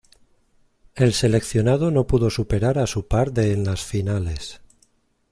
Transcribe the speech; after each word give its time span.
El 0.95 1.13
seleccionado 1.13 1.91
no 1.91 2.07
pudo 2.07 2.31
superar 2.31 2.79
a 2.79 2.87
su 2.87 3.07
par 3.07 3.33
de 3.33 3.53
en 3.53 3.65
las 3.65 3.81
semifinales. 3.81 4.59